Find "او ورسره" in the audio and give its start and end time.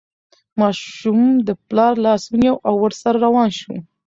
2.67-3.17